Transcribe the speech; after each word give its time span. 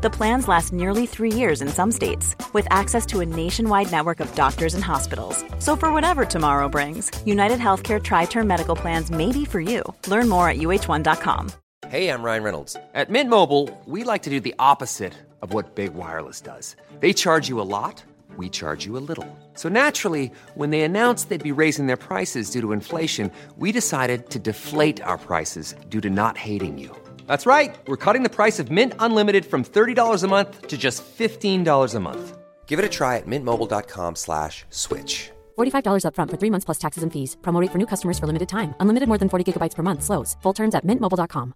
The 0.00 0.10
plans 0.10 0.46
last 0.46 0.72
nearly 0.72 1.06
three 1.06 1.32
years 1.32 1.60
in 1.60 1.66
some 1.66 1.90
states, 1.90 2.36
with 2.52 2.68
access 2.70 3.04
to 3.06 3.18
a 3.18 3.26
nationwide 3.26 3.90
network 3.90 4.20
of 4.20 4.32
doctors 4.36 4.74
and 4.74 4.84
hospitals. 4.84 5.44
So, 5.58 5.74
for 5.74 5.92
whatever 5.92 6.24
tomorrow 6.24 6.68
brings, 6.68 7.10
United 7.26 7.58
Healthcare 7.58 8.00
Tri 8.00 8.26
Term 8.26 8.46
Medical 8.46 8.76
Plans 8.76 9.10
may 9.10 9.32
be 9.32 9.44
for 9.44 9.60
you. 9.60 9.82
Learn 10.06 10.28
more 10.28 10.48
at 10.48 10.58
uhone.com. 10.58 11.50
Hey, 11.88 12.10
I'm 12.10 12.22
Ryan 12.22 12.42
Reynolds. 12.44 12.76
At 12.94 13.10
Mint 13.10 13.28
Mobile, 13.28 13.76
we 13.86 14.04
like 14.04 14.22
to 14.22 14.30
do 14.30 14.38
the 14.38 14.54
opposite 14.60 15.14
of 15.42 15.52
what 15.52 15.74
Big 15.74 15.94
Wireless 15.94 16.40
does. 16.42 16.76
They 17.00 17.12
charge 17.12 17.48
you 17.48 17.60
a 17.60 17.66
lot, 17.66 18.04
we 18.36 18.48
charge 18.48 18.86
you 18.86 18.96
a 18.96 19.02
little. 19.02 19.26
So 19.54 19.68
naturally, 19.68 20.30
when 20.54 20.70
they 20.70 20.82
announced 20.82 21.28
they'd 21.28 21.42
be 21.42 21.62
raising 21.64 21.86
their 21.86 21.96
prices 21.96 22.50
due 22.50 22.60
to 22.60 22.70
inflation, 22.70 23.32
we 23.56 23.72
decided 23.72 24.30
to 24.30 24.38
deflate 24.38 25.00
our 25.02 25.18
prices 25.18 25.74
due 25.88 26.00
to 26.02 26.10
not 26.10 26.38
hating 26.38 26.78
you. 26.78 26.94
That's 27.28 27.44
right. 27.46 27.78
We're 27.86 28.04
cutting 28.04 28.22
the 28.22 28.34
price 28.34 28.58
of 28.58 28.70
Mint 28.70 28.94
Unlimited 28.98 29.44
from 29.44 29.62
$30 29.62 30.24
a 30.24 30.28
month 30.28 30.66
to 30.66 30.76
just 30.76 31.04
$15 31.18 31.94
a 31.94 32.00
month. 32.00 32.38
Give 32.66 32.78
it 32.78 32.84
a 32.84 32.88
try 32.88 33.16
at 33.18 33.26
mintmobile.com 33.26 34.16
slash 34.16 34.64
switch. 34.70 35.30
$45 35.58 36.04
upfront 36.04 36.30
for 36.30 36.38
three 36.40 36.50
months 36.50 36.64
plus 36.64 36.78
taxes 36.78 37.02
and 37.02 37.12
fees. 37.12 37.36
Promo 37.42 37.60
rate 37.60 37.72
for 37.72 37.78
new 37.78 37.86
customers 37.86 38.18
for 38.18 38.26
limited 38.26 38.48
time. 38.48 38.74
Unlimited 38.80 39.08
more 39.08 39.18
than 39.18 39.28
40 39.28 39.44
gigabytes 39.44 39.74
per 39.74 39.82
month. 39.82 40.02
Slows. 40.02 40.36
Full 40.42 40.54
terms 40.54 40.74
at 40.74 40.84
mintmobile.com. 40.86 41.54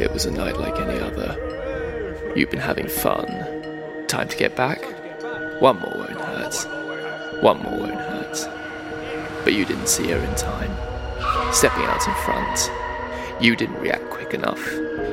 It 0.00 0.10
was 0.12 0.24
a 0.24 0.30
night 0.30 0.56
like 0.58 0.78
any 0.80 0.98
other. 0.98 2.32
You've 2.34 2.50
been 2.50 2.60
having 2.60 2.88
fun. 2.88 3.26
Time 4.08 4.28
to 4.28 4.36
get 4.36 4.56
back? 4.56 4.80
One 5.60 5.78
more 5.80 5.92
won't 5.94 6.20
hurt. 6.20 6.54
One 7.42 7.62
more 7.62 7.78
won't 7.80 7.94
hurt. 7.94 8.69
But 9.44 9.54
you 9.54 9.64
didn't 9.64 9.88
see 9.88 10.08
her 10.08 10.18
in 10.18 10.34
time. 10.34 10.72
Stepping 11.52 11.84
out 11.84 12.06
in 12.06 12.14
front. 12.24 12.70
You 13.42 13.56
didn't 13.56 13.80
react 13.80 14.10
quick 14.10 14.34
enough. 14.34 14.60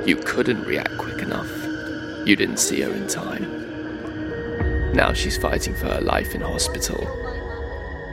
You 0.06 0.18
couldn't 0.18 0.64
react 0.64 0.98
quick 0.98 1.22
enough. 1.22 1.50
You 2.28 2.36
didn't 2.36 2.58
see 2.58 2.82
her 2.82 2.92
in 2.92 3.08
time. 3.08 4.94
Now 4.94 5.14
she's 5.14 5.38
fighting 5.38 5.76
for 5.76 5.86
her 5.88 6.02
life 6.02 6.36
in 6.36 6.42
hospital. 6.42 7.08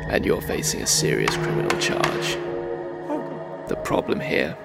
And 0.09 0.25
you're 0.25 0.41
facing 0.41 0.83
a 0.83 0.87
serious 0.87 1.37
criminal 1.37 1.79
charge. 1.81 2.37
The 3.69 3.81
problem 3.83 4.21
here 4.21 4.57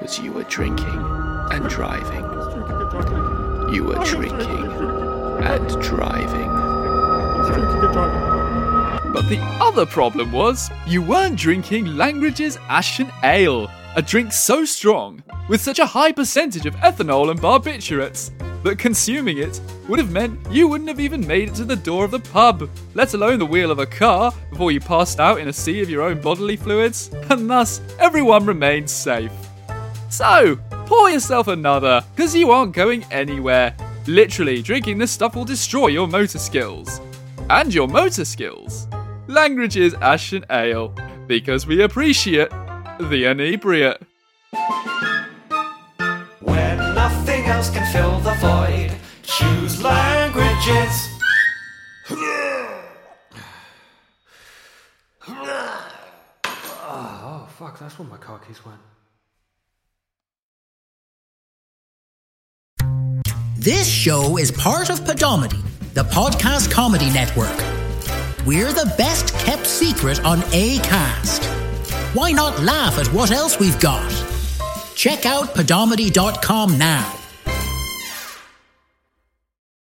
was 0.00 0.18
you 0.18 0.32
were 0.32 0.44
drinking 0.44 1.00
and 1.52 1.68
driving. 1.68 2.24
You 3.74 3.84
were 3.84 4.04
drinking 4.04 4.66
and 5.42 5.68
driving. 5.82 6.46
But 9.16 9.30
the 9.30 9.40
other 9.62 9.86
problem 9.86 10.30
was 10.30 10.70
you 10.86 11.00
weren't 11.00 11.38
drinking 11.38 11.86
Langridge's 11.86 12.58
Ashen 12.68 13.10
Ale, 13.24 13.66
a 13.94 14.02
drink 14.02 14.30
so 14.30 14.66
strong, 14.66 15.22
with 15.48 15.62
such 15.62 15.78
a 15.78 15.86
high 15.86 16.12
percentage 16.12 16.66
of 16.66 16.76
ethanol 16.76 17.30
and 17.30 17.40
barbiturates, 17.40 18.30
that 18.62 18.78
consuming 18.78 19.38
it 19.38 19.58
would 19.88 19.98
have 19.98 20.12
meant 20.12 20.38
you 20.52 20.68
wouldn't 20.68 20.90
have 20.90 21.00
even 21.00 21.26
made 21.26 21.48
it 21.48 21.54
to 21.54 21.64
the 21.64 21.76
door 21.76 22.04
of 22.04 22.10
the 22.10 22.20
pub, 22.20 22.68
let 22.92 23.14
alone 23.14 23.38
the 23.38 23.46
wheel 23.46 23.70
of 23.70 23.78
a 23.78 23.86
car, 23.86 24.34
before 24.50 24.70
you 24.70 24.80
passed 24.80 25.18
out 25.18 25.40
in 25.40 25.48
a 25.48 25.52
sea 25.52 25.80
of 25.80 25.88
your 25.88 26.02
own 26.02 26.20
bodily 26.20 26.56
fluids, 26.56 27.08
and 27.30 27.48
thus 27.48 27.80
everyone 27.98 28.44
remained 28.44 28.90
safe. 28.90 29.32
So, 30.10 30.58
pour 30.84 31.08
yourself 31.08 31.48
another, 31.48 32.04
because 32.14 32.36
you 32.36 32.50
aren't 32.50 32.74
going 32.74 33.02
anywhere. 33.10 33.74
Literally, 34.06 34.60
drinking 34.60 34.98
this 34.98 35.10
stuff 35.10 35.34
will 35.34 35.46
destroy 35.46 35.86
your 35.86 36.06
motor 36.06 36.38
skills. 36.38 37.00
And 37.48 37.72
your 37.72 37.88
motor 37.88 38.26
skills. 38.26 38.86
Langridge's 39.28 39.94
Ashen 39.94 40.44
Ale, 40.50 40.94
because 41.26 41.66
we 41.66 41.82
appreciate 41.82 42.50
the 42.98 43.24
inebriate. 43.26 44.00
When 46.40 46.78
nothing 46.94 47.44
else 47.44 47.70
can 47.70 47.84
fill 47.92 48.18
the 48.20 48.34
void, 48.34 48.92
choose 49.22 49.82
Langridge's. 49.82 51.08
Oh, 57.28 57.48
fuck, 57.58 57.78
that's 57.80 57.98
where 57.98 58.06
my 58.08 58.16
car 58.16 58.38
keys 58.38 58.64
went. 58.64 58.78
This 63.56 63.88
show 63.88 64.38
is 64.38 64.52
part 64.52 64.90
of 64.90 65.00
Podomedy, 65.00 65.60
the 65.94 66.04
podcast 66.04 66.70
comedy 66.70 67.10
network. 67.10 67.65
We're 68.46 68.72
the 68.72 68.94
best 68.96 69.34
kept 69.40 69.66
secret 69.66 70.24
on 70.24 70.38
ACAST. 70.52 71.44
Why 72.14 72.30
not 72.30 72.62
laugh 72.62 72.96
at 72.96 73.08
what 73.12 73.32
else 73.32 73.58
we've 73.58 73.78
got? 73.80 74.08
Check 74.94 75.26
out 75.26 75.52
podomedy.com 75.52 76.78
now. 76.78 77.25